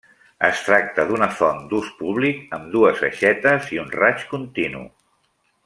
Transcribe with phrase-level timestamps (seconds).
[0.45, 4.83] Es tracta d'una font d'ús públic amb dues aixetes i un raig continu.